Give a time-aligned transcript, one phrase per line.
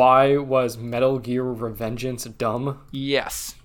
[0.00, 0.38] Why?
[0.38, 2.80] Was Metal Gear Revengeance dumb?
[2.90, 3.56] Yes.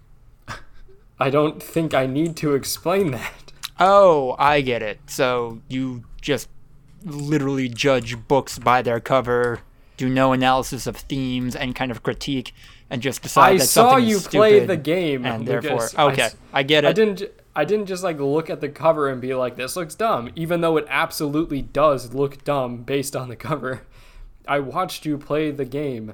[1.17, 3.53] I don't think I need to explain that.
[3.79, 4.99] Oh, I get it.
[5.07, 6.49] So you just
[7.05, 9.61] literally judge books by their cover,
[9.95, 12.53] do no analysis of themes and kind of critique,
[12.89, 14.37] and just decide that something is stupid.
[14.37, 15.63] I that saw you play the game, and Lucas.
[15.69, 16.87] therefore, I okay, s- I, get it.
[16.89, 17.23] I didn't.
[17.55, 20.59] I didn't just like look at the cover and be like, "This looks dumb," even
[20.59, 23.83] though it absolutely does look dumb based on the cover.
[24.45, 26.13] I watched you play the game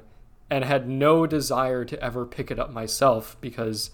[0.52, 3.90] and had no desire to ever pick it up myself because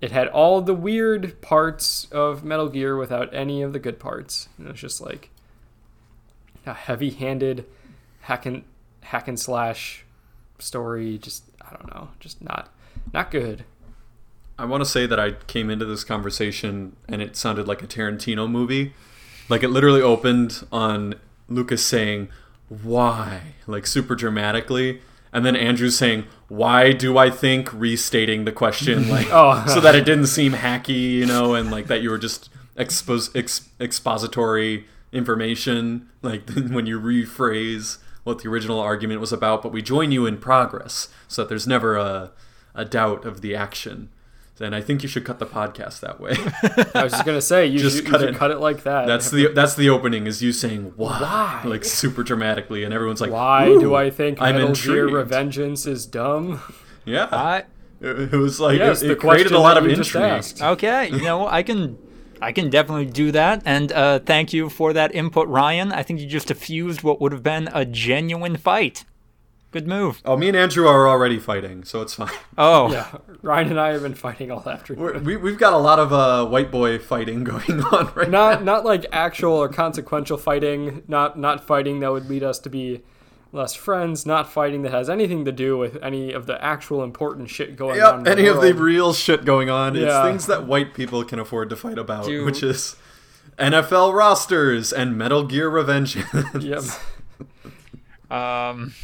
[0.00, 4.48] it had all the weird parts of Metal Gear without any of the good parts.
[4.56, 5.28] And it was just like
[6.64, 7.66] a heavy-handed
[8.20, 8.64] hack and
[9.02, 10.06] hack and slash
[10.58, 11.18] story.
[11.18, 12.72] Just I don't know, just not
[13.12, 13.66] not good.
[14.58, 17.86] I want to say that I came into this conversation and it sounded like a
[17.86, 18.94] Tarantino movie.
[19.50, 21.16] Like it literally opened on
[21.50, 22.30] Lucas saying,
[22.68, 25.00] "Why?" like super dramatically,
[25.32, 29.64] and then Andrew saying, "Why do I think?" restating the question like Oh.
[29.66, 33.34] so that it didn't seem hacky, you know, and like that you were just expos-
[33.36, 39.82] ex- expository information like when you rephrase what the original argument was about, but we
[39.82, 42.32] join you in progress so that there's never a
[42.74, 44.08] a doubt of the action.
[44.60, 46.32] And I think you should cut the podcast that way.
[46.94, 48.36] I was just gonna say you Just should, you cut should it.
[48.36, 49.06] cut it like that.
[49.06, 51.62] That's the that's the opening is you saying why, Why?
[51.68, 55.08] like super dramatically, and everyone's like, Why do I think I'm Metal Gear.
[55.08, 56.60] Revengeance is dumb?
[57.04, 57.64] Yeah, I,
[58.00, 60.30] it, it was like Yes, it, it created a lot of you just intrigue.
[60.32, 60.62] asked.
[60.62, 61.98] okay, you know, I can
[62.40, 63.62] I can definitely do that.
[63.64, 65.90] And uh, thank you for that input, Ryan.
[65.92, 69.04] I think you just diffused what would have been a genuine fight.
[69.74, 70.22] Good move.
[70.24, 72.30] Oh, me and Andrew are already fighting, so it's fine.
[72.56, 73.08] Oh, Yeah,
[73.42, 75.02] Ryan and I have been fighting all afternoon.
[75.02, 78.50] We're, we we've got a lot of uh, white boy fighting going on right now.
[78.50, 81.02] not not like actual or consequential fighting.
[81.08, 83.02] Not not fighting that would lead us to be
[83.50, 84.24] less friends.
[84.24, 88.00] Not fighting that has anything to do with any of the actual important shit going
[88.00, 88.20] on.
[88.20, 89.96] in Yep, any of the real shit going on.
[89.96, 92.46] It's things that white people can afford to fight about, Dude.
[92.46, 92.94] which is
[93.58, 96.62] NFL rosters and Metal Gear Revengeance.
[96.62, 96.84] Yep.
[98.30, 98.94] Um,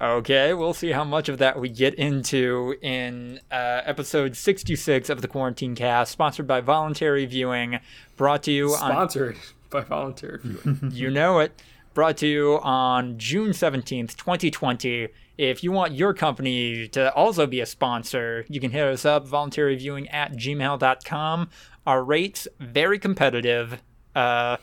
[0.00, 5.22] okay, we'll see how much of that we get into in uh, episode 66 of
[5.22, 7.80] the Quarantine Cast, sponsored by Voluntary Viewing,
[8.16, 9.36] brought to you on Sponsored
[9.70, 10.90] by voluntary viewing.
[10.92, 11.60] you know it.
[11.94, 15.08] Brought to you on June 17th, 2020.
[15.36, 19.26] If you want your company to also be a sponsor, you can hit us up,
[19.26, 21.50] voluntaryviewing at gmail.com.
[21.86, 23.82] Our rates, very competitive.
[24.14, 24.58] Uh,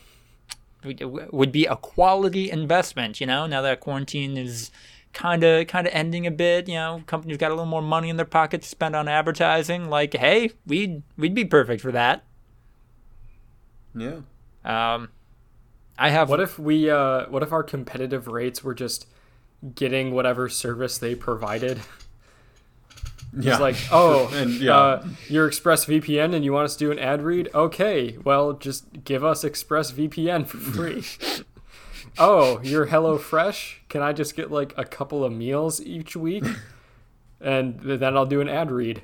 [0.84, 4.70] would be a quality investment, you know, now that quarantine is
[5.16, 8.10] kind of kind of ending a bit, you know, companies got a little more money
[8.10, 9.88] in their pocket to spend on advertising.
[9.88, 12.24] Like, hey, we'd we'd be perfect for that.
[13.94, 14.18] yeah.
[14.64, 15.08] Um,
[15.98, 16.90] I have What if we?
[16.90, 19.06] Uh, what if our competitive rates were just
[19.74, 21.80] getting whatever service they provided?
[23.38, 23.50] Yeah.
[23.52, 24.74] It's like, oh, And, yeah.
[24.74, 27.50] uh, you're ExpressVPN and you want us to do an ad read?
[27.54, 31.04] Okay, well, just give us ExpressVPN for free.
[32.18, 33.76] oh, you're HelloFresh?
[33.88, 36.44] Can I just get like a couple of meals each week?
[37.40, 39.02] And then I'll do an ad read.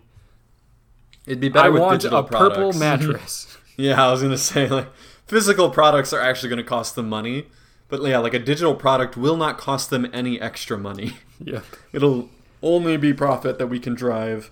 [1.26, 3.58] It'd be better I with want digital a purple mattress.
[3.74, 4.88] Yeah, I was gonna say like
[5.26, 7.46] physical products are actually gonna cost them money,
[7.88, 11.16] but yeah, like a digital product will not cost them any extra money.
[11.42, 11.60] yeah.
[11.90, 12.28] It'll
[12.62, 14.50] only be profit that we can drive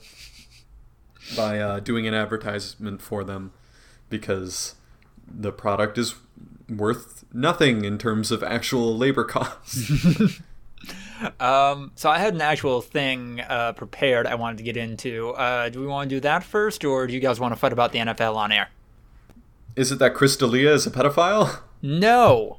[1.36, 3.52] by uh, doing an advertisement for them,
[4.08, 4.74] because
[5.26, 6.14] the product is
[6.70, 10.40] worth nothing in terms of actual labor costs.
[11.38, 15.30] Um, so I had an actual thing uh, prepared I wanted to get into.
[15.32, 17.74] Uh, do we want to do that first, or do you guys want to fight
[17.74, 18.68] about the NFL on air?
[19.76, 21.60] is it that Chris D'Elia is a pedophile?
[21.82, 22.58] No.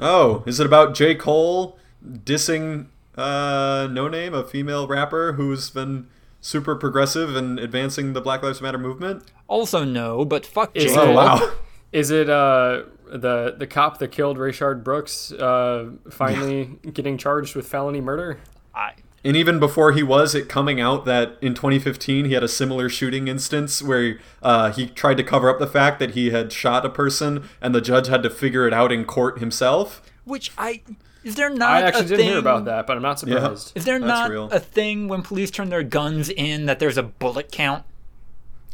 [0.00, 1.14] Oh, is it about J.
[1.14, 2.86] Cole dissing
[3.16, 6.08] uh, Noname, a female rapper who's been
[6.40, 9.30] super progressive and advancing the Black Lives Matter movement?
[9.48, 10.90] Also no, but fuck Is J.
[10.90, 11.08] it- Cole.
[11.08, 11.52] Oh wow.
[11.92, 12.82] Is it uh
[13.12, 18.40] the the cop that killed Rayshard Brooks uh finally getting charged with felony murder?
[18.74, 18.92] I,
[19.22, 22.88] And even before he was, it coming out that in 2015 he had a similar
[22.88, 26.84] shooting instance where uh, he tried to cover up the fact that he had shot
[26.86, 30.00] a person, and the judge had to figure it out in court himself.
[30.24, 30.82] which I
[31.22, 33.72] is there not I actually a didn't thing, hear about that, but I'm not surprised.
[33.76, 34.50] Is there not real.
[34.50, 37.84] a thing when police turn their guns in that there's a bullet count?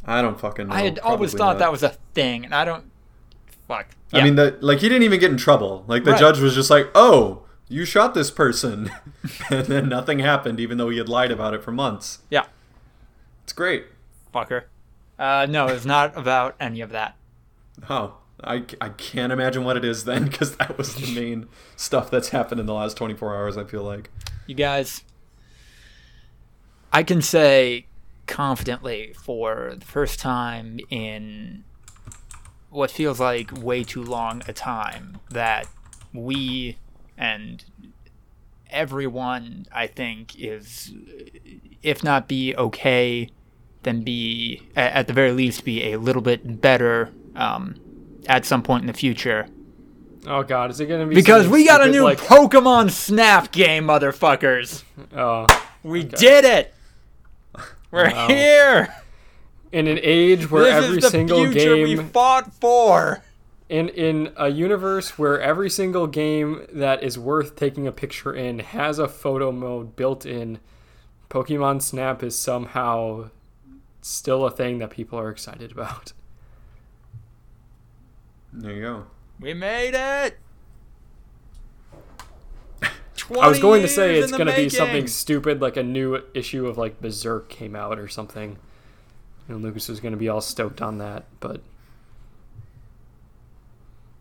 [0.04, 0.74] I don't fucking know.
[0.74, 1.58] I had always thought not.
[1.58, 2.90] that was a thing, and I don't.
[3.68, 3.88] Fuck.
[4.12, 5.84] I mean, that like he didn't even get in trouble.
[5.86, 6.18] Like the Right.
[6.20, 8.90] judge was just like, "Oh, you shot this person,"
[9.50, 12.20] and then nothing happened, even though he had lied about it for months.
[12.30, 12.46] yeah,
[13.44, 13.84] It's great.
[14.34, 14.64] fucker.
[15.18, 17.16] Uh, no, it's not about any of that.
[17.90, 22.10] Oh, I, I can't imagine what it is then because that was the main stuff
[22.10, 23.56] that's happened in the last 24 hours.
[23.58, 24.10] I feel like.
[24.46, 25.02] You guys,
[26.92, 27.86] I can say
[28.26, 31.64] confidently for the first time in
[32.70, 35.66] what feels like way too long a time that
[36.12, 36.76] we
[37.16, 37.64] and
[38.70, 40.92] everyone, I think, is,
[41.82, 43.30] if not be okay,
[43.82, 47.76] then be, at the very least, be a little bit better um,
[48.28, 49.48] at some point in the future.
[50.26, 53.84] Oh god, is it gonna be Because we got a new like Pokemon Snap game,
[53.84, 54.82] motherfuckers.
[55.16, 55.46] oh,
[55.82, 56.74] We did it.
[57.90, 58.26] We're Wow.
[58.28, 58.94] here.
[59.72, 63.22] In an age where This every is the single future we game fought for.
[63.68, 68.60] in in a universe where every single game that is worth taking a picture in
[68.60, 70.58] has a photo mode built in,
[71.28, 73.30] Pokemon Snap is somehow
[74.00, 76.12] still a thing that people are excited about.
[78.52, 79.06] There you go.
[79.38, 80.38] We made it.
[83.38, 86.66] I was going to say it's going to be something stupid like a new issue
[86.66, 88.56] of like Berserk came out or something.
[89.48, 91.62] And Lucas was going to be all stoked on that, but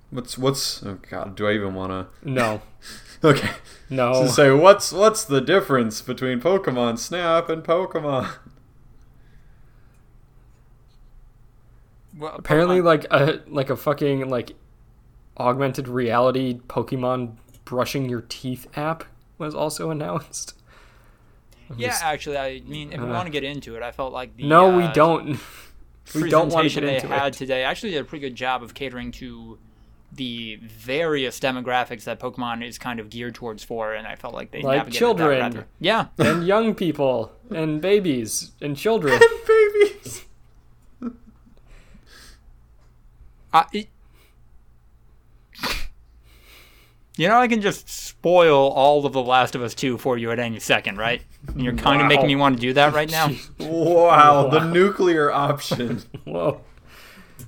[0.09, 0.81] What's what's?
[0.85, 2.29] Oh God, do I even want to?
[2.29, 2.61] no.
[3.23, 3.49] Okay.
[3.89, 4.13] No.
[4.23, 8.29] To say what's what's the difference between Pokemon Snap and Pokemon?
[12.17, 14.51] Well, Apparently Pokemon- like a like a fucking like
[15.37, 19.03] augmented reality Pokemon brushing your teeth app
[19.39, 20.53] was also announced.
[21.75, 21.87] Yeah.
[21.89, 24.35] just- Actually, I mean, if we Uh, want to get into it, I felt like
[24.37, 25.39] the no, we uh, don't.
[26.15, 27.37] we don't want to get they into had it.
[27.37, 29.57] today actually did a pretty good job of catering to
[30.13, 34.51] the various demographics that Pokemon is kind of geared towards for, and I felt like
[34.51, 35.65] they Like children.
[35.81, 39.19] Yeah, and young people and babies and children.
[39.21, 40.25] And babies.
[43.53, 43.87] I, it,
[47.17, 50.31] you know, I can just spoil all of The Last of Us 2 for you
[50.31, 51.21] at any second, right?
[51.47, 53.31] And you're kind of making me want to do that right now.
[53.59, 56.03] Wow, the nuclear option.
[56.25, 56.61] Whoa.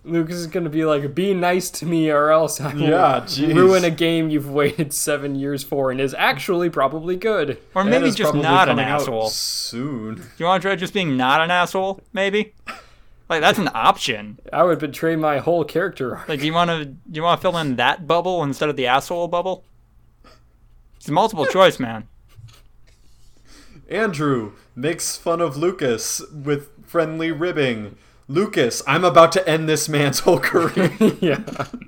[0.05, 3.83] Lucas is gonna be like, "Be nice to me, or else I will Yeah, ruin
[3.83, 8.21] a game you've waited seven years for and is actually probably good." Or maybe just
[8.21, 9.29] probably not an asshole.
[9.29, 10.15] soon.
[10.15, 12.01] Do You want to try just being not an asshole?
[12.13, 12.53] Maybe.
[13.29, 14.39] Like that's an option.
[14.51, 16.17] I would betray my whole character.
[16.17, 16.29] arc.
[16.29, 18.75] Like, do you want to do you want to fill in that bubble instead of
[18.75, 19.63] the asshole bubble?
[20.97, 22.07] It's a multiple choice, man.
[23.87, 27.97] Andrew makes fun of Lucas with friendly ribbing.
[28.29, 30.93] Lucas, I'm about to end this man's whole career.
[31.19, 31.39] yeah.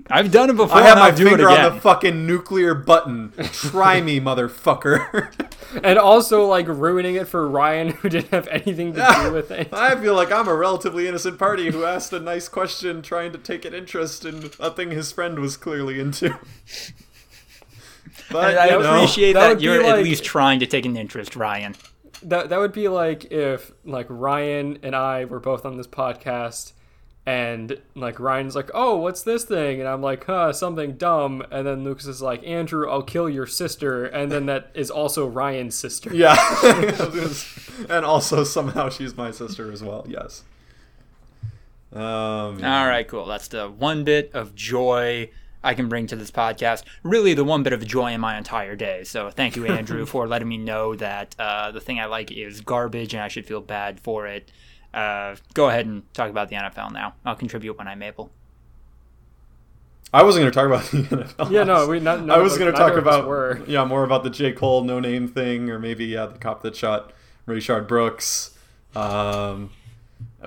[0.09, 0.75] I've done it before.
[0.75, 3.31] I have and my I'll finger on the fucking nuclear button.
[3.53, 5.31] Try me, motherfucker.
[5.83, 9.69] And also like ruining it for Ryan who didn't have anything to do with it.
[9.73, 13.37] I feel like I'm a relatively innocent party who asked a nice question trying to
[13.37, 16.37] take an interest in a thing his friend was clearly into.
[18.29, 20.97] But, And I you know, appreciate that that, you're at least trying to take an
[20.97, 21.75] interest, Ryan.
[22.23, 26.73] That that would be like if like Ryan and I were both on this podcast
[27.25, 31.67] and like Ryan's like, "Oh, what's this thing?" and I'm like, "Huh, something dumb." And
[31.67, 35.75] then Lucas is like, "Andrew, I'll kill your sister." And then that is also Ryan's
[35.75, 36.13] sister.
[36.13, 36.35] Yeah.
[37.89, 40.05] and also somehow she's my sister as well.
[40.07, 40.43] Yes.
[41.93, 43.25] Um, All right, cool.
[43.25, 45.29] That's the one bit of joy
[45.63, 46.83] I can bring to this podcast.
[47.03, 49.03] Really, the one bit of joy in my entire day.
[49.03, 52.61] So, thank you, Andrew, for letting me know that uh, the thing I like is
[52.61, 54.51] garbage and I should feel bad for it.
[54.93, 57.15] Uh, go ahead and talk about the NFL now.
[57.25, 58.31] I'll contribute when I'm able.
[60.13, 61.51] I wasn't going to talk about the NFL.
[61.51, 62.29] Yeah, no, we not.
[62.29, 63.61] I was going to talk neither of us about Were.
[63.67, 67.13] yeah more about the J Cole Noname thing, or maybe yeah the cop that shot
[67.47, 68.57] Rayshard Brooks.
[68.95, 69.71] Um,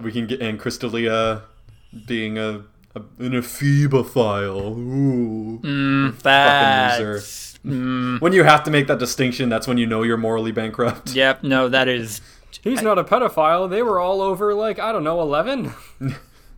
[0.02, 1.42] we can get and Chris D'Elia
[2.06, 4.76] being a, a an ephebophile.
[4.76, 5.58] Ooh.
[5.62, 7.20] Mm, Fucking loser.
[7.64, 11.10] Mm, When you have to make that distinction, that's when you know you're morally bankrupt.
[11.14, 12.20] yep, no, that is.
[12.62, 13.68] He's not a pedophile.
[13.68, 15.72] They were all over like I don't know, eleven.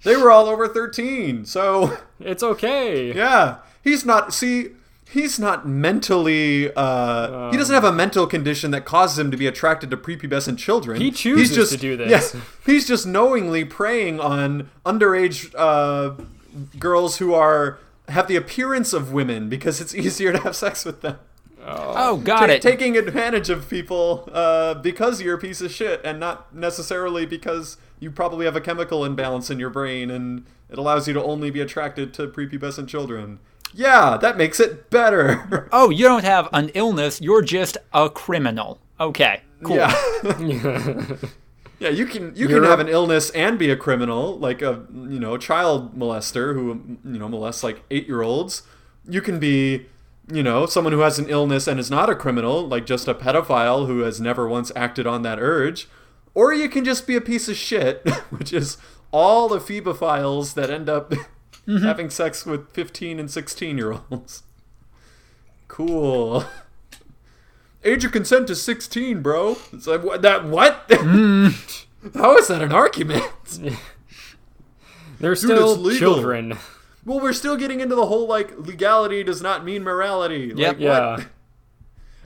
[0.03, 3.13] They were all over 13, so It's okay.
[3.15, 4.33] yeah, he's not.
[4.35, 4.69] See,
[5.09, 6.73] he's not mentally.
[6.75, 10.59] Uh, he doesn't have a mental condition that causes him to be attracted to prepubescent
[10.59, 11.01] children.
[11.01, 12.35] He chooses he's just, to do this.
[12.35, 16.15] Yeah, he's just knowingly preying on underage uh,
[16.79, 21.01] girls who are have the appearance of women because it's easier to have sex with
[21.01, 21.19] them.
[21.69, 22.63] Oh, got Ta- it.
[22.63, 27.77] Taking advantage of people uh, because you're a piece of shit, and not necessarily because
[27.99, 31.51] you probably have a chemical imbalance in your brain, and it allows you to only
[31.51, 33.41] be attracted to prepubescent children.
[33.77, 35.69] Yeah, that makes it better.
[35.73, 37.21] oh, you don't have an illness.
[37.21, 38.79] You're just a criminal.
[38.99, 39.77] Okay, cool.
[39.77, 41.07] Yeah.
[41.79, 44.87] Yeah, you can you You're can have an illness and be a criminal, like a
[44.91, 48.63] you know child molester who you know molests like eight year olds.
[49.07, 49.87] You can be
[50.33, 53.15] you know someone who has an illness and is not a criminal, like just a
[53.15, 55.87] pedophile who has never once acted on that urge,
[56.33, 58.79] or you can just be a piece of shit, which is
[59.13, 61.13] all the ephebophiles that end up
[61.67, 61.85] Mm-hmm.
[61.85, 64.43] having sex with fifteen and sixteen year olds.
[65.69, 66.45] Cool.
[67.85, 69.57] Age of consent is 16, bro.
[69.73, 70.89] It's like, what, that what?
[70.89, 71.85] Mm.
[72.15, 73.25] How is that an argument?
[75.19, 76.57] They're it's still children.
[77.05, 80.51] Well, we're still getting into the whole like legality does not mean morality.
[80.53, 80.73] Like, Yep.
[80.75, 80.81] what?
[80.81, 81.25] Yeah.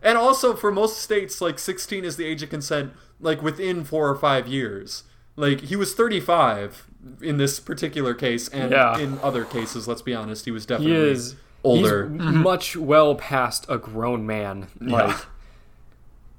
[0.02, 4.08] And also for most states, like 16 is the age of consent, like within four
[4.10, 5.04] or five years.
[5.36, 6.86] Like he was 35
[7.22, 8.98] in this particular case, and Yeah.
[8.98, 12.08] in other cases, let's be honest, he was definitely he definitely is older.
[12.10, 14.68] He's much well past a grown man.
[14.80, 15.20] Like Yeah.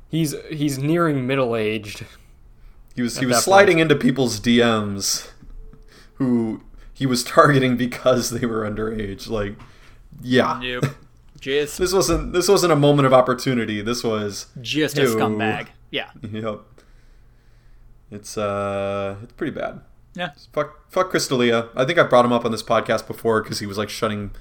[0.10, 2.06] he's he's nearing middle aged.
[2.96, 5.30] He was he was that sliding into people's DMs
[6.15, 6.62] who
[6.94, 9.30] he was targeting because they were underage.
[9.30, 9.56] Like,
[10.22, 10.60] yeah.
[10.62, 10.86] Nope.
[11.39, 13.82] Just, This wasn't this wasn't a moment of opportunity.
[13.82, 15.70] This was just a scumbag.
[15.89, 16.12] Yeah.
[16.22, 16.60] yep.
[18.12, 19.82] It's uh it's pretty bad.
[20.13, 20.32] Yeah.
[20.53, 21.70] Fuck fuck Chris D'Elia.
[21.75, 24.32] I think I brought him up on this podcast before because he was like shutting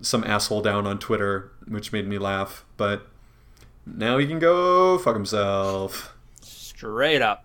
[0.00, 2.64] some asshole down on Twitter, which made me laugh.
[2.76, 3.06] But
[3.84, 6.16] now he can go fuck himself.
[6.40, 7.44] Straight up.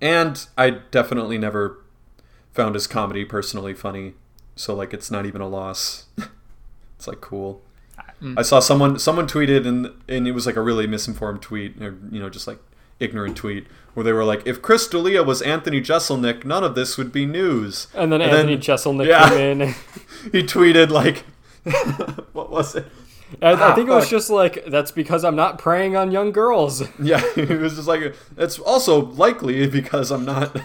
[0.00, 1.82] And I definitely never
[2.52, 4.14] found his comedy personally funny.
[4.54, 6.06] So like it's not even a loss.
[6.96, 7.62] it's like cool.
[8.36, 11.98] I saw someone someone tweeted and and it was like a really misinformed tweet or
[12.10, 12.58] you know just like
[12.98, 16.96] ignorant tweet where they were like if Chris D'Elia was Anthony Jeselnik none of this
[16.96, 17.88] would be news.
[17.94, 19.28] And then And Anthony then- Jeselnik yeah.
[19.28, 19.62] came in.
[19.62, 19.74] And
[20.32, 21.24] he tweeted like
[22.32, 22.86] what was it?
[23.42, 24.10] And I think it was fuck.
[24.10, 26.82] just like that's because I'm not preying on young girls.
[27.00, 30.56] Yeah, it was just like it's also likely because I'm not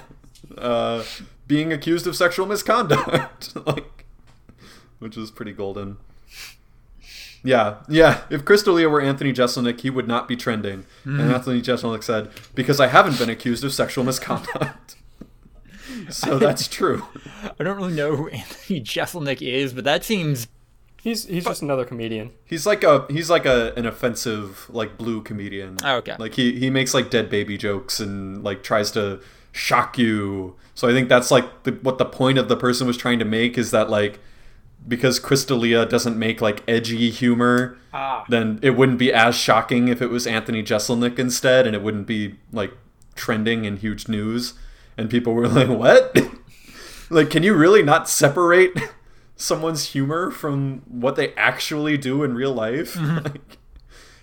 [0.60, 1.04] uh,
[1.48, 4.06] being accused of sexual misconduct, like,
[5.00, 5.98] which is pretty golden.
[7.44, 8.22] Yeah, yeah.
[8.30, 10.86] If Chris D'Elia were Anthony Jeselnik, he would not be trending.
[11.04, 11.32] And hmm.
[11.32, 14.96] Anthony Jeselnik said, "Because I haven't been accused of sexual misconduct."
[16.10, 17.06] so that's true.
[17.60, 20.48] I don't really know who Anthony Jeselnik is, but that seems
[21.02, 22.30] He's he's just another comedian.
[22.46, 25.78] He's like a he's like a an offensive like blue comedian.
[25.84, 26.16] Oh, okay.
[26.20, 29.20] Like he he makes like dead baby jokes and like tries to
[29.52, 30.56] shock you.
[30.76, 33.26] So I think that's like the, what the point of the person was trying to
[33.26, 34.20] make is that like
[34.88, 38.24] because Chris D'Elia doesn't make like edgy humor, Ah.
[38.30, 42.08] then it wouldn't be as shocking if it was Anthony Jeselnik instead, and it wouldn't
[42.08, 42.74] be like
[43.16, 44.54] trending in huge news.
[44.98, 46.18] And people were like, "What?
[47.10, 48.72] like, can you really not separate
[49.36, 53.58] someone's humor from what they actually do in real life?" like,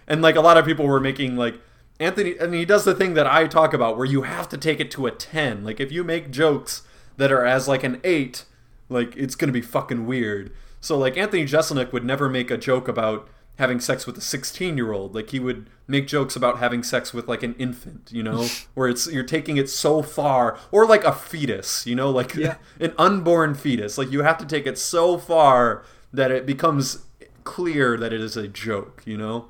[0.07, 1.61] and like a lot of people were making like
[2.01, 4.81] Anthony, and he does the thing that I talk about where you have to take
[4.81, 5.65] it to a ten.
[5.65, 6.83] Like, if you make jokes
[7.17, 8.45] that are as like an eight,
[8.89, 10.53] like it's gonna be fucking weird.
[10.81, 13.29] So like Anthony Jeselnik would never make a joke about
[13.59, 15.15] having sex with a 16 year old.
[15.15, 18.89] Like he would make jokes about having sex with like an infant, you know, where
[18.89, 22.35] it's you're taking it so far, or like a fetus, you know, like
[22.81, 23.99] an unborn fetus.
[23.99, 27.05] Like you have to take it so far that it becomes
[27.45, 29.49] clear that it is a joke, you know.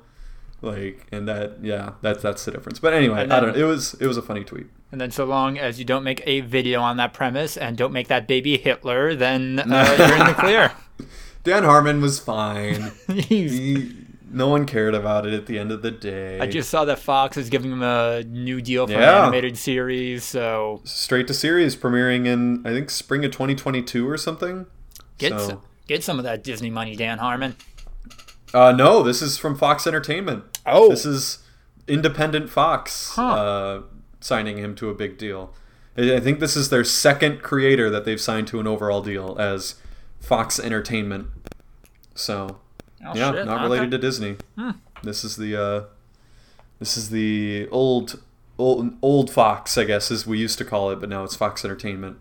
[0.61, 3.93] Like and that yeah that's that's the difference but anyway I don't know it was
[3.93, 6.81] it was a funny tweet And then, so long as you don't make a video
[6.81, 10.71] on that premise and don't make that baby Hitler, then uh, you're in the clear.
[11.43, 13.95] Dan Harmon was fine He's, he,
[14.29, 16.99] no one cared about it at the end of the day I just saw that
[16.99, 19.19] Fox is giving him a new deal for Yeah.
[19.19, 24.17] an animated series, so straight to series premiering in I think spring of 2022 or
[24.17, 24.65] something.
[25.17, 27.55] get So- some, get some of that Disney money, Dan Harmon.
[28.53, 30.43] Uh, no, this is from Fox Entertainment.
[30.65, 30.89] Oh.
[30.89, 31.39] this is
[31.87, 33.27] independent Fox Huh.
[33.27, 33.81] uh,
[34.19, 35.53] signing him to a big deal.
[35.97, 39.75] I think this is their second creator that they've signed to an overall deal as
[40.19, 41.27] Fox Entertainment.
[42.15, 42.59] So
[43.05, 43.63] Oh, yeah, shit, not okay.
[43.63, 44.35] related to Disney.
[45.03, 45.83] This is the uh,
[46.79, 48.21] this is the old
[48.57, 51.63] old old Fox, I guess, as we used to call it, but now it's Fox
[51.63, 52.17] Entertainment.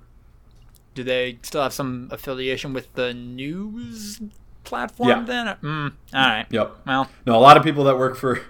[0.94, 4.20] Do they still have some affiliation with the news
[4.64, 5.22] platform Yeah.
[5.24, 5.46] then?
[5.62, 6.46] Mm, all right.
[6.50, 6.76] Yep.
[6.86, 8.40] Well, No, a lot of people that work for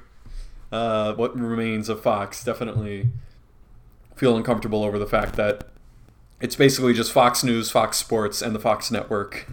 [0.72, 3.08] uh, what remains of Fox definitely
[4.18, 5.68] feel uncomfortable over the fact that
[6.40, 9.46] it's basically just Fox News, Fox Sports, and the Fox Network.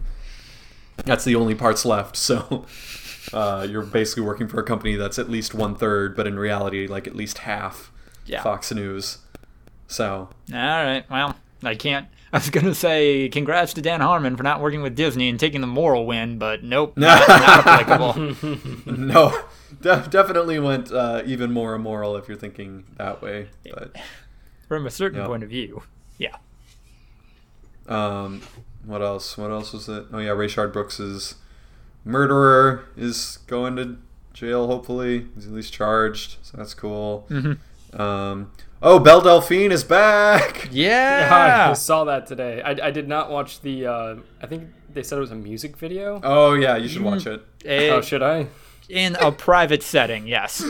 [0.98, 2.16] That's the only parts left.
[2.16, 2.66] So
[3.34, 6.88] uh, you're basically working for a company that's at least one third, but in reality,
[6.88, 7.92] like at least half
[8.26, 8.42] Yeah.
[8.44, 9.20] Fox News.
[9.88, 11.04] So all right.
[11.10, 12.08] Well, I can't.
[12.34, 15.62] I was gonna say congrats to Dan Harmon for not working with Disney and taking
[15.62, 18.36] the moral win, but nope, not, not applicable.
[18.86, 19.42] no,
[19.82, 23.48] de- definitely went uh, even more immoral if you're thinking that way.
[23.72, 23.96] But
[24.68, 25.28] From a certain Yeah.
[25.28, 25.84] point of view,
[26.18, 26.36] yeah.
[27.88, 28.42] um,
[28.84, 29.38] what else?
[29.38, 30.06] What else was it?
[30.12, 31.36] Oh yeah, Rayshard Brooks's
[32.04, 33.98] murderer is going to
[34.34, 34.68] jail.
[34.68, 37.26] Hopefully, he's at least charged, so that's cool.
[37.30, 38.02] Mm-hmm.
[38.02, 40.70] Um, oh, Belle Delphine is back.
[40.72, 42.62] Yeah, I saw that today.
[42.62, 43.86] I, I did not watch the.
[43.88, 46.20] Uh, I think they said it was a music video.
[46.24, 47.44] Oh yeah, you should watch it.
[47.66, 48.48] Eh, Oh, should I?
[48.88, 50.62] in a private setting, yes.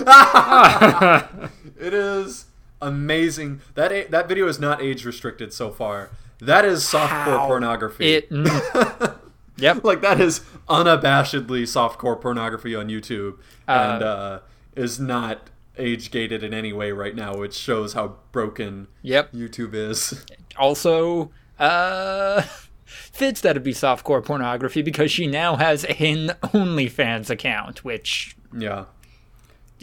[1.77, 2.45] It is
[2.81, 3.61] amazing.
[3.75, 6.09] That that video is not age restricted so far.
[6.39, 7.47] That is softcore How?
[7.47, 8.13] pornography.
[8.15, 8.29] It.
[8.31, 9.15] mm,
[9.57, 9.83] yep.
[9.83, 14.39] like that is unabashedly softcore pornography on YouTube, and Uh, uh,
[14.75, 19.33] is not age gated in any way right now, which shows how broken Yep.
[19.33, 20.23] YouTube is.
[20.57, 22.41] Also, uh,
[22.85, 28.85] fits that it'd be softcore pornography because she now has an OnlyFans account, which yeah,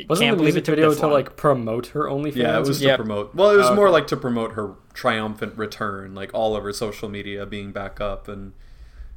[0.08, 1.12] Wasn't can't the believe it took video to long.
[1.12, 2.36] like promote her OnlyFans?
[2.36, 2.96] yeah, it was to Yep.
[2.98, 3.34] promote.
[3.34, 3.92] Well, it was Oh, more okay.
[3.92, 8.26] like to promote her triumphant return, like all of her social media being back up
[8.28, 8.52] and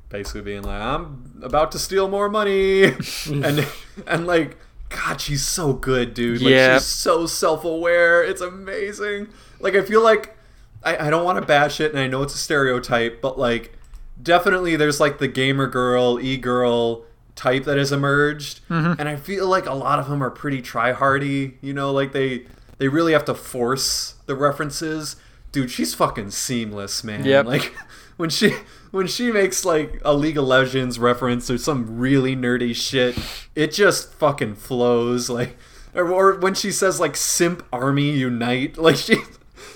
[0.10, 2.84] basically being like, "I'm about to steal more money,"
[3.32, 3.65] and
[4.08, 4.58] and like.
[4.89, 6.41] God, she's so good, dude.
[6.41, 6.79] Like Yep.
[6.79, 8.24] she's so self-aware.
[8.24, 9.27] It's amazing.
[9.60, 10.38] Like I feel like
[10.84, 13.74] I, I don't want to bash it, and I know it's a stereotype, but like
[14.22, 17.03] definitely there's like the gamer girl, e girl
[17.36, 19.00] type that has emerged, Mm-hmm.
[19.00, 21.58] and I feel like a lot of them are pretty try hardy.
[21.62, 22.46] You know, like they
[22.77, 25.15] they really have to force the references.
[25.51, 27.24] Dude, she's fucking seamless, man.
[27.25, 27.46] Yep.
[27.46, 27.74] Like
[28.18, 28.56] when she
[28.92, 33.18] when she makes like a League of Legends reference or some really nerdy shit,
[33.56, 35.30] it just fucking flows.
[35.30, 35.58] Like
[35.94, 39.18] or, or when she says like simp army unite, like she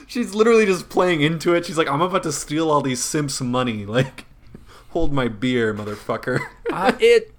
[0.07, 1.65] she's literally just playing into it.
[1.65, 3.85] She's like, I'm about to steal all these simps' money.
[3.85, 4.25] Like,
[4.89, 6.39] hold my beer, motherfucker.
[6.73, 7.33] uh, it.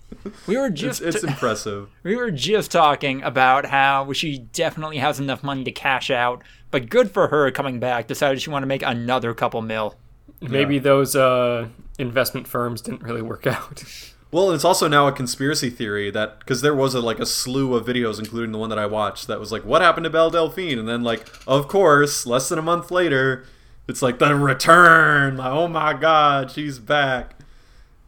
[0.47, 1.89] We were just it's impressive.
[2.03, 6.89] we were just talking about how she definitely has enough money to cash out, but
[6.89, 8.07] good for her coming back.
[8.07, 9.97] Decided she wanted to make another couple mil.
[10.41, 11.69] Maybe those uh,
[11.99, 13.85] investment firms didn't really work out.
[14.33, 17.75] Well, it's also now a conspiracy theory that because there was a, like a slew
[17.75, 20.31] of videos, including the one that I watched, that was like, "What happened to Belle
[20.31, 23.45] Delphine?" And then like, of course, less than a month later,
[23.89, 25.37] it's like the return.
[25.37, 27.41] Like, oh my god, she's back.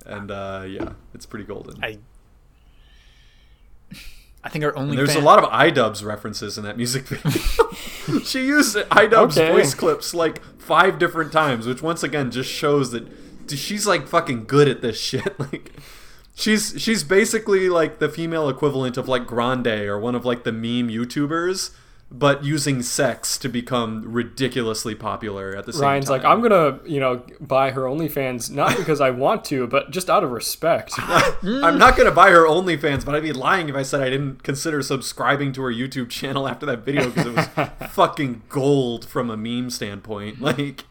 [0.06, 1.82] And uh, yeah, it's pretty golden.
[1.82, 1.98] I.
[4.44, 4.96] I think her only.
[4.96, 8.20] There's a lot of iDubbbz references in that music video.
[8.24, 9.52] she used iDubbbz Okay.
[9.52, 13.06] voice clips like five different times, which once again just shows that
[13.48, 15.38] she's like fucking good at this shit.
[15.38, 15.72] Like
[16.34, 20.52] she's she's basically like the female equivalent of like Grandayy or one of like the
[20.52, 21.70] meme YouTubers,
[22.14, 25.88] but using sex to become ridiculously popular at the same time.
[25.88, 26.18] Ryan's time.
[26.18, 30.10] like, I'm gonna, you know, buy her OnlyFans not because I want to, but just
[30.10, 30.92] out of respect.
[30.98, 34.42] I'm not gonna buy her OnlyFans, but I'd be lying if I said I didn't
[34.42, 39.30] consider subscribing to her YouTube channel after that video because it was fucking gold from
[39.30, 40.40] a meme standpoint.
[40.40, 40.84] Like,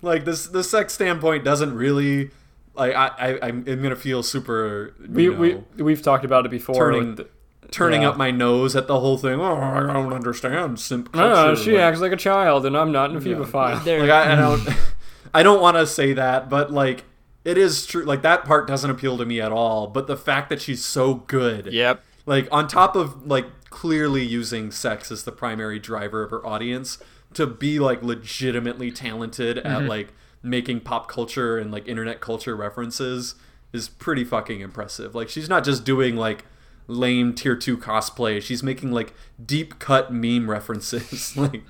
[0.00, 2.30] like this the sex standpoint doesn't really
[2.74, 6.50] like I, I I'm, I'm gonna feel super we, know, we we've talked about it
[6.50, 6.74] before.
[6.74, 7.28] turning the-
[7.70, 8.10] turning yeah.
[8.10, 9.40] up my nose at the whole thing.
[9.40, 11.48] Oh, I don't understand simp No, culture.
[11.48, 13.84] no, she like- acts like a child, and I'm not an amphibophile.
[13.84, 14.68] There- like I, I don't
[15.34, 17.04] I don't want to say that, but like
[17.44, 18.04] it is true.
[18.04, 19.86] Like that part doesn't appeal to me at all.
[19.86, 22.02] But the fact that she's so good, Yep.
[22.26, 26.98] like on top of like clearly using sex as the primary driver of her audience,
[27.34, 29.88] to be like legitimately talented at mm-hmm.
[29.88, 30.08] like
[30.42, 33.34] making pop culture and like internet culture references
[33.72, 35.14] is pretty fucking impressive.
[35.14, 36.44] Like she's not just doing like
[36.88, 38.42] lame tier 2 cosplay.
[38.42, 41.36] She's making like deep cut meme references.
[41.36, 41.62] like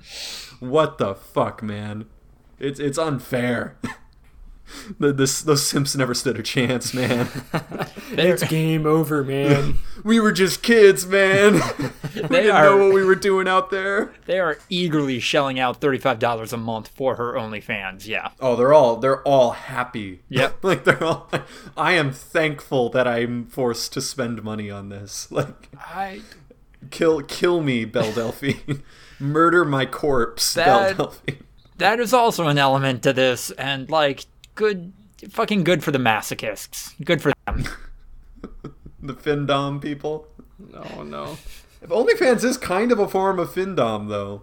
[0.59, 2.05] what the fuck, man?
[2.57, 3.77] It's it's unfair.
[4.99, 7.27] the, this those simps never stood a chance, man.
[8.11, 9.75] It's game over, man.
[10.03, 11.53] we were just kids, man.
[12.15, 14.13] we They didn't are- know what we were doing out there.
[14.25, 18.07] they are eagerly shelling out thirty-five dollars a month for her OnlyFans.
[18.07, 18.29] Yeah.
[18.39, 20.21] Oh, they're all they're all happy.
[20.29, 20.63] Yep.
[20.63, 21.29] like they're all.
[21.77, 25.31] I am thankful that I'm forced to spend money on this.
[25.31, 26.21] Like, I
[26.89, 28.81] kill kill me, Belle Delphine.
[29.19, 31.43] Murder my corpse, That- Belle Delphine.
[31.77, 34.25] that is also an element to this, and like
[34.59, 34.91] good,
[35.29, 36.93] fucking good for the masochists.
[37.03, 37.63] Good for them.
[39.01, 40.27] The Findom people.
[40.73, 41.37] Oh no.
[41.81, 44.41] If OnlyFans is kind of a form of Findom, though,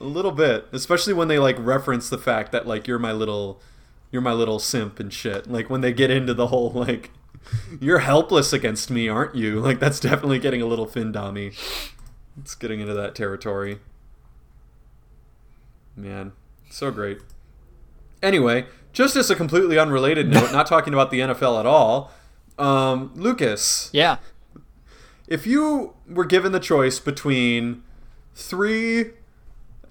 [0.00, 3.60] a little bit, especially when they like reference the fact that like you're my little,
[4.10, 5.50] you're my little simp and shit.
[5.50, 7.10] Like when they get into the whole like,
[7.80, 9.60] you're helpless against me, aren't you?
[9.66, 11.54] Like that's definitely getting a little Findommy.
[12.40, 13.80] It's getting into that territory.
[15.94, 16.32] Man,
[16.70, 17.18] so great.
[18.22, 22.10] Anyway, just as a completely unrelated note, not talking about the NFL at all,
[22.58, 24.16] um, Lucas, Yeah.
[25.28, 27.82] if you were given the choice between
[28.34, 29.10] three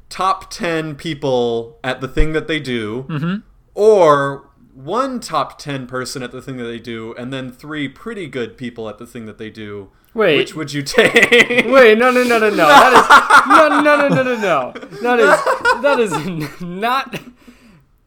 [0.10, 3.42] top 10 people at the thing that they do,
[3.76, 8.28] or one top 10 person at the thing that they do, and then three pretty
[8.28, 10.38] good people at the thing that they do, Wait.
[10.38, 11.14] which would you take?
[11.66, 12.56] Wait, no, no, no, no, no.
[12.68, 14.74] That is no, no, no, no, no, no.
[15.02, 17.20] That is that is not.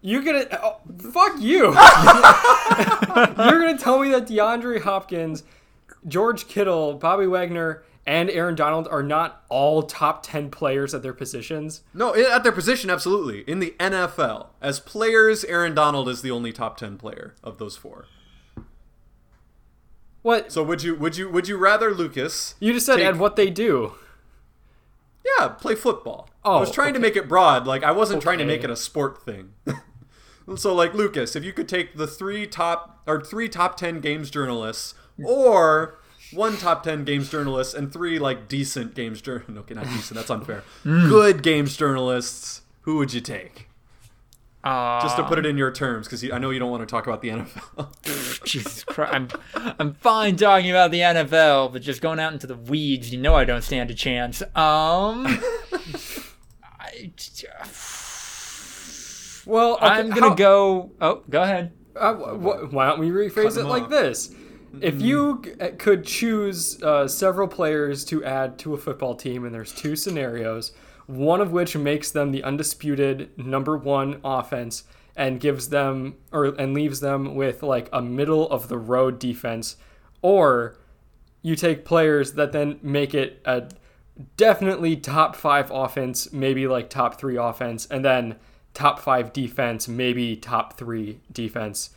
[0.02, 0.78] You're gonna oh,
[1.12, 1.58] fuck you.
[1.66, 5.44] You're gonna tell me that DeAndre Hopkins,
[6.08, 11.12] George Kittle, Bobby Wagner, and Aaron Donald are not all top ten players at their
[11.12, 11.82] positions?
[11.94, 13.40] no, at their position, absolutely.
[13.50, 17.76] In the NFL, as players, Aaron Donald is the only top 10 player of those
[17.76, 18.06] four.
[20.22, 23.20] What So would you would you would you rather Lucas you just said, take- and
[23.20, 23.94] what they do?
[25.38, 26.28] Yeah, play football.
[26.44, 27.66] Oh, I Oh, was trying to make it broad.
[27.68, 29.52] Like I wasn't trying to make it a sport thing.
[30.56, 34.30] so like Lucas, if you could take the three top or three top ten games
[34.30, 35.98] journalists, or
[36.32, 39.52] one top ten games journalist and three like decent games journalists.
[39.58, 40.16] Okay, not decent.
[40.16, 40.64] That's unfair.
[40.82, 41.08] Hmm.
[41.08, 42.62] Good games journalists.
[42.82, 43.68] Who would you take?
[44.64, 46.86] Uh, Just to put it in your terms, because I know you don't want to
[46.86, 48.44] talk about the NFL.
[48.44, 49.12] Jesus Christ.
[49.12, 49.28] I'm,
[49.78, 53.34] I'm fine talking about the NFL, but just going out into the weeds, you know
[53.34, 54.40] I don't stand a chance.
[54.54, 55.26] Um.
[56.78, 57.10] I,
[59.46, 60.90] Well, okay, I'm gonna how- go.
[61.00, 61.72] Oh, go ahead.
[61.96, 63.90] Uh, wh- wh- why don't we rephrase Cut it 'em like off.
[63.90, 64.34] this?
[64.80, 69.54] If you c- could choose uh, several players to add to a football team, and
[69.54, 70.72] there's two scenarios,
[71.06, 76.72] one of which makes them the undisputed number one offense and gives them or and
[76.72, 79.76] leaves them with like a middle of the road defense,
[80.22, 80.78] or
[81.42, 83.64] you take players that then make it a
[84.38, 88.36] definitely top five offense, maybe like top three offense, and then
[88.74, 91.90] top five defense, maybe top three defense.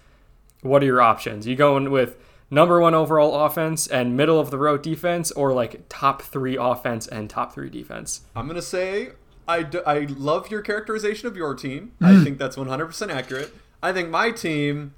[0.62, 1.48] What are your options?
[1.48, 2.18] You going with
[2.50, 7.08] number one overall offense and middle of the road defense, or like top three offense
[7.08, 8.22] and top three defense?
[8.36, 9.10] I'm gonna say
[9.48, 11.94] I, d- I love your characterization of your team.
[12.02, 12.24] I hmm.
[12.24, 13.54] think that's 100% accurate.
[13.82, 14.96] I think my team,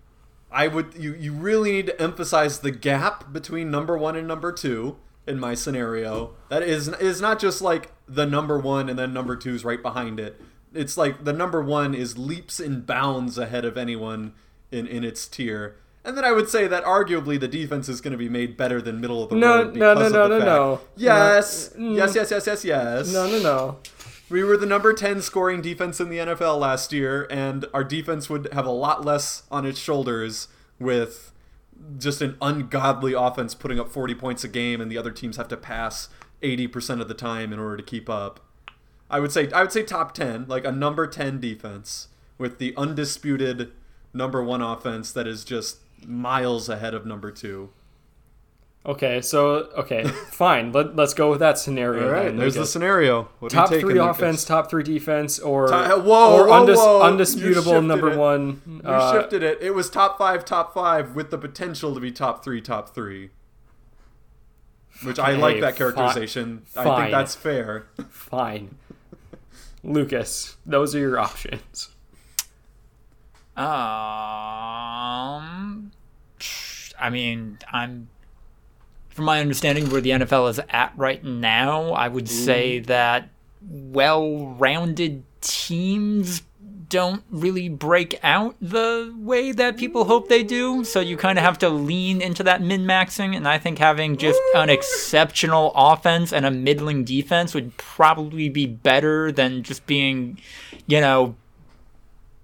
[0.51, 4.51] I would you you really need to emphasize the gap between number one and number
[4.51, 6.35] two in my scenario.
[6.49, 9.81] That is is not just like the number one and then number two is right
[9.81, 10.39] behind it.
[10.73, 14.33] It's like the number one is leaps and bounds ahead of anyone
[14.71, 15.75] in in its tier.
[16.03, 18.81] And then I would say that arguably the defense is going to be made better
[18.81, 19.75] than middle of the No, road.
[19.75, 20.81] no, no, of the no, fact- no.
[20.95, 21.97] Yes, No, mm.
[21.97, 23.13] yes, yes, yes, yes, yes.
[23.13, 23.77] No, no, no.
[24.29, 28.29] We were the number 10 scoring defense in the NFL last year, and our defense
[28.29, 30.47] would have a lot less on its shoulders
[30.79, 31.31] with
[31.97, 35.47] just an ungodly offense putting up 40 points a game, and the other teams have
[35.49, 36.07] to pass
[36.41, 38.39] 80% of the time in order to keep up.
[39.09, 42.73] I would say I would say top 10, like a number 10 defense with the
[42.75, 43.71] undisputed
[44.13, 47.69] number 1 offense that is just miles ahead of number 2.
[48.85, 50.71] Okay, so okay, fine.
[50.71, 52.05] Let, let's go with that scenario.
[52.05, 53.27] All right, then, there's the scenario.
[53.39, 54.17] What top taking, three Lucas?
[54.17, 57.01] offense, top three defense, or Ti- whoa, or whoa, undis- whoa.
[57.01, 58.17] Undisputable number it.
[58.17, 58.61] one.
[58.65, 59.57] You uh, shifted it.
[59.61, 63.31] It was top five, top five, with the potential to be top three, top three.
[65.03, 66.63] Which I like Okay, that characterization.
[66.77, 67.87] I think that's fair.
[68.09, 68.77] Fine,
[69.83, 70.57] Lucas.
[70.65, 71.89] Those are your options.
[73.55, 73.65] Um,
[76.99, 78.09] I mean, I'm
[79.09, 81.91] from my understanding where the NFL is at right now.
[81.91, 83.29] I would say that
[83.67, 86.43] well-rounded teams
[86.89, 90.83] don't really break out the way that people hope they do.
[90.83, 94.39] So you kind of have to lean into that min-maxing, and I think having just
[94.55, 100.39] an exceptional offense and a middling defense would probably be better than just being,
[100.85, 101.35] you know,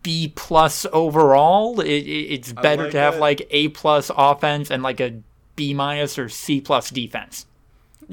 [0.01, 1.79] B plus overall.
[1.79, 3.19] It, it, it's better like to have it.
[3.21, 5.21] like A plus offense and like a
[5.55, 7.45] B minus or C plus defense.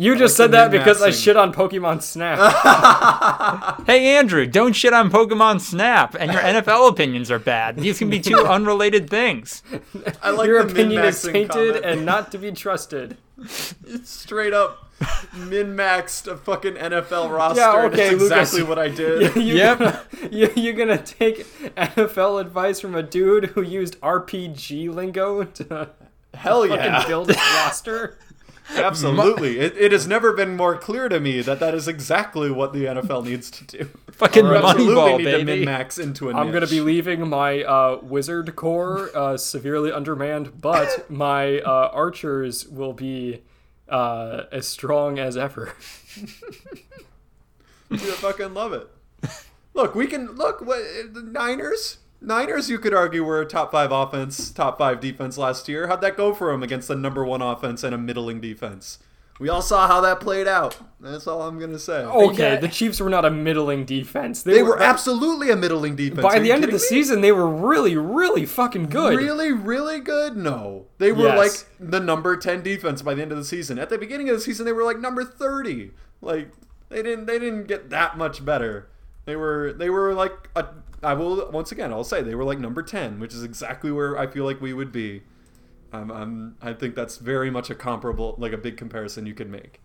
[0.01, 2.39] You just like said that because I shit on Pokemon Snap.
[3.87, 7.77] Hey Andrew, don't shit on Pokemon Snap, and your NFL opinions are bad.
[7.77, 9.63] These can be two unrelated things.
[10.23, 11.85] I like Your the opinion is tainted comment.
[11.85, 13.19] and not to be trusted.
[13.39, 13.77] It's
[14.11, 14.89] straight up
[15.35, 17.61] min-maxed a fucking NFL roster.
[17.61, 18.39] Yeah, and okay, it's Lucas.
[18.39, 19.35] exactly what I did.
[19.35, 20.07] You, you, yep.
[20.31, 25.91] You, you're gonna take NFL advice from a dude who used RPG lingo to
[26.35, 28.19] Hell fucking yeah, build his roster.
[28.77, 29.59] absolutely.
[29.59, 32.85] It, it has never been more clear to me that that is exactly what the
[32.85, 33.85] NFL needs to do.
[34.13, 35.45] Fucking Moneyball, need to baby.
[35.45, 41.11] min-max into a I'm gonna be leaving my uh, wizard core uh, severely undermanned, but
[41.11, 43.43] my uh, archers will be
[43.89, 45.75] uh, as strong as ever.
[47.91, 48.89] You fucking love it.
[49.75, 50.61] Look, we can look.
[50.61, 51.99] What the Niners?
[52.23, 55.87] Niners, you could argue, were a top five offense, top five defense last year.
[55.87, 58.99] How'd that go for them against the number one offense and a middling defense?
[59.39, 60.77] We all saw how that played out.
[61.01, 62.05] That's all I'm gonna say.
[62.05, 62.61] Okay, Yeah.
[62.61, 64.43] the Chiefs were not a middling defense.
[64.43, 66.21] they were absolutely a middling defense.
[66.21, 66.79] by Are the end of the me?
[66.79, 67.23] season.
[67.23, 69.17] They were really, really fucking good.
[69.17, 70.37] Really, really good?
[70.37, 70.89] No.
[70.99, 71.39] They were Yes.
[71.39, 73.79] like the number 10 defense by the end of the season.
[73.79, 75.93] At the beginning of the season they were like number 30.
[76.21, 76.51] Like
[76.91, 78.89] they didn't they didn't get that much better.
[79.27, 80.67] They were they were like a,
[81.03, 84.19] I will once again I'll say they were like number 10, which is exactly where
[84.19, 85.23] I feel like we would be.
[85.93, 89.51] Um, I'm, I think that's very much a comparable like a big comparison you could
[89.51, 89.81] make.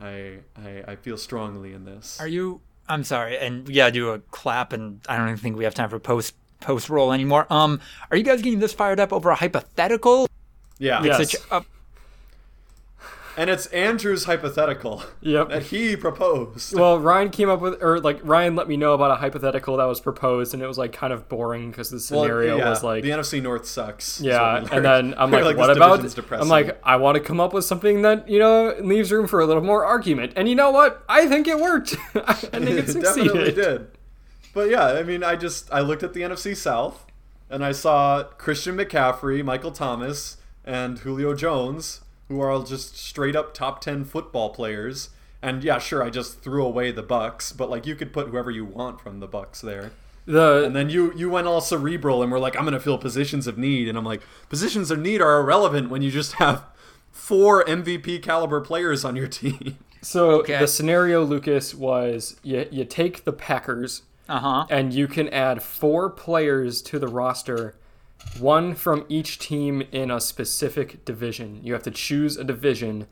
[0.00, 2.20] I I, I feel strongly in this.
[2.20, 2.60] Are you?
[2.88, 5.88] I'm sorry, and yeah, do a clap, and I don't even think we have time
[5.88, 7.46] for post post roll anymore.
[7.50, 7.80] Um,
[8.10, 10.28] are you guys getting this fired up over a hypothetical?
[10.78, 11.02] yeah.
[11.02, 11.30] Yes.
[11.30, 11.64] Such a-
[13.36, 15.48] And it's Andrew's hypothetical Yep.
[15.48, 16.74] that he proposed.
[16.78, 19.84] Well, Ryan came up with, or like Ryan let me know about a hypothetical that
[19.86, 22.84] was proposed, and it was like kind of boring because the Well, scenario yeah, was
[22.84, 24.20] like, the NFC North sucks.
[24.20, 26.00] yeah, and then I'm We're like, what about?
[26.32, 29.40] I'm like, I want to come up with something that you know leaves room for
[29.40, 31.04] a little more argument, and you know what?
[31.08, 31.96] I think it worked.
[32.14, 33.24] I think it it succeeded.
[33.32, 33.86] definitely did.
[34.54, 37.04] But yeah, I mean, I just I looked at the NFC South,
[37.50, 43.36] and I saw Christian McCaffrey, Michael Thomas, and Julio Jones, who are all just straight
[43.36, 45.10] up top ten football players.
[45.42, 48.50] And yeah, sure, I just threw away the Bucs, but like you could put whoever
[48.50, 49.90] you want from the Bucs there.
[50.26, 53.46] The And then you you went all cerebral and were like, I'm gonna fill positions
[53.46, 56.64] of need, and I'm like, positions of need are irrelevant when you just have
[57.12, 59.76] four MVP caliber players on your team.
[60.00, 60.58] so Okay.
[60.58, 64.66] the scenario, Lucas, was you you take the Packers Uh huh.
[64.70, 67.76] and you can add four players to the roster,
[68.38, 71.60] one from each team in a specific division.
[71.62, 73.06] You have to choose a division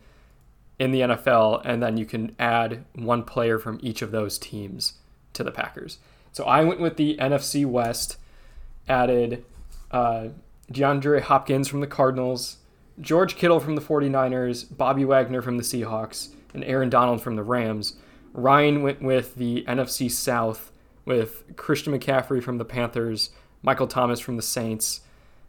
[0.79, 4.95] in the NFL, and then you can add one player from each of those teams
[5.33, 5.99] to the Packers.
[6.33, 8.17] So I went with the NFC West,
[8.89, 9.45] added
[9.91, 10.29] uh,
[10.73, 12.57] DeAndre Hopkins from the Cardinals,
[13.01, 17.43] George Kittle from the 49ers, Bobby Wagner from the Seahawks, and Aaron Donald from the
[17.43, 17.97] Rams.
[18.33, 20.73] Ryan went with the NFC South
[21.05, 23.31] with Christian McCaffrey from the Panthers,
[23.63, 25.01] Michael Thomas from the Saints,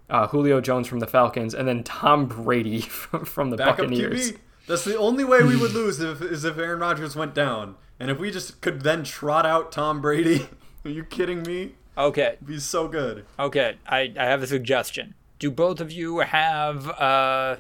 [0.09, 4.33] uh, Julio Jones from the Falcons, and then Tom Brady from, from the Backup Buccaneers.
[4.33, 4.37] QB.
[4.67, 7.75] That's the only way we would lose if, is if Aaron Rodgers went down.
[7.99, 10.47] And if we just could then trot out Tom Brady,
[10.85, 11.75] are you kidding me?
[11.97, 12.33] Okay.
[12.33, 13.25] It'd be so good.
[13.37, 13.75] Okay.
[13.87, 15.13] I I have a suggestion.
[15.37, 17.57] Do both of you have uh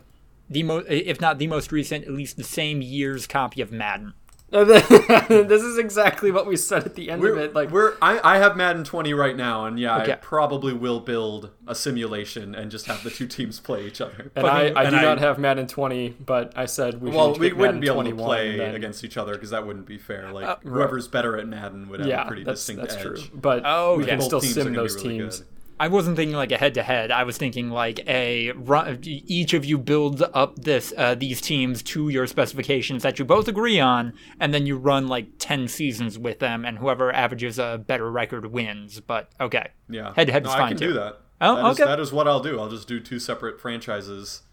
[0.49, 4.13] the most, if not the most recent, at least the same year's copy of Madden?
[4.65, 7.55] this is exactly what we said at the end of We're, it.
[7.55, 11.49] Like, we're I, I have Madden 20 right now, and yeah, I probably will build
[11.67, 14.31] a simulation and just have the two teams play each other.
[14.35, 17.33] and I, I and do I- not have Madden 20, but I said we well,
[17.33, 19.87] should we wouldn't Madden be able to play then- against each other because that wouldn't
[19.87, 20.31] be fair.
[20.31, 23.01] Like Uh, whoever's better at Madden would have Yeah, a pretty that's, distinct that's edge.
[23.03, 23.17] true.
[23.33, 24.11] But Oh, we okay.
[24.11, 25.39] can Both still teams sim those really teams.
[25.39, 25.47] good.
[25.83, 27.11] I wasn't thinking like a head to head.
[27.11, 28.99] I was thinking like a run.
[29.03, 33.47] Each of you builds up this uh, these teams to your specifications that you both
[33.47, 37.83] agree on, and then you run like ten seasons with them, and whoever averages a
[37.85, 38.99] better record wins.
[39.01, 40.87] But okay, Yeah, Head to head no, is I fine can too.
[40.87, 41.19] do that.
[41.41, 41.89] Oh, That is- okay.
[41.89, 42.59] that is what I'll do.
[42.59, 44.43] I'll just do two separate franchises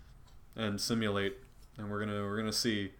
[0.57, 1.37] and simulate,
[1.79, 2.90] and we're gonna we're gonna see.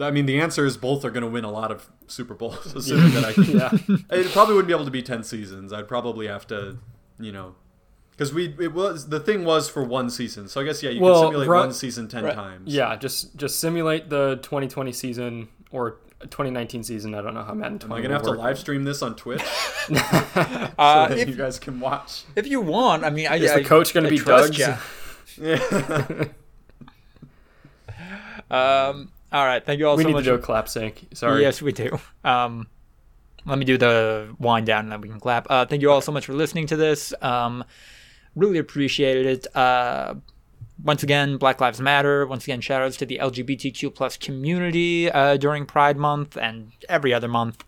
[0.00, 3.12] I mean, the answer is both are gonna win a lot of Super Bowls, assuming
[3.14, 3.32] that I.
[3.42, 3.96] Yeah.
[4.18, 5.72] It probably wouldn't be able to be ten seasons.
[5.72, 6.78] I'd probably have to,
[7.18, 7.54] you know,
[8.12, 10.48] because we it was the thing was for one season.
[10.48, 12.34] So I guess yeah, you Well, can simulate run- one season ten right.
[12.34, 12.72] times.
[12.72, 17.14] Yeah, just just simulate the 2020 season or 2019 season.
[17.14, 19.02] I don't know how Madden 20 Am I gonna have will to live stream this
[19.02, 19.42] on Twitch
[19.88, 19.94] so
[20.78, 22.24] uh, if you guys can watch?
[22.34, 24.56] if you want, I mean, I, Is I, the coach going I to be Doug?
[24.56, 24.78] Yeah.
[28.48, 30.06] Um, all right, thank you all so much.
[30.06, 31.08] We so need to do a clap sync.
[31.14, 31.42] Sorry.
[31.42, 31.98] Yes, we do.
[32.24, 32.68] Um,
[33.46, 35.46] let me do the wind down and then we can clap.
[35.48, 37.14] Uh, thank you all so much for listening to this.
[37.22, 37.64] Um,
[38.34, 39.56] really appreciated it.
[39.56, 40.14] Uh,
[40.82, 42.26] once again, Black Lives Matter.
[42.26, 47.14] Once again, shout outs to the LGBTQ plus community uh, during Pride Month and every
[47.14, 47.64] other month.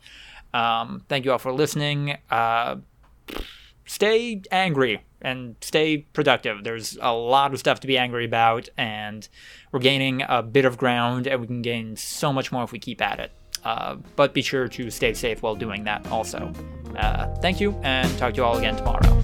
[0.52, 2.18] Um, thank you all for listening.
[2.30, 2.76] Uh,
[3.86, 6.64] stay angry and stay productive.
[6.64, 9.26] There's a lot of stuff to be angry about, and
[9.72, 12.78] we're gaining a bit of ground, and we can gain so much more if we
[12.78, 13.32] keep at it.
[13.68, 16.50] Uh, but be sure to stay safe while doing that also.
[16.96, 19.22] Uh, thank you, and talk to you all again tomorrow.